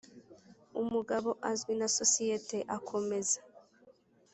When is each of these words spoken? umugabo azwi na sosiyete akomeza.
umugabo 0.81 1.29
azwi 1.51 1.73
na 1.79 1.87
sosiyete 1.97 2.57
akomeza. 2.75 3.39